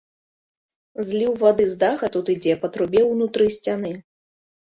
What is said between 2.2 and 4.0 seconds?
ідзе па трубе ўнутры сцяны.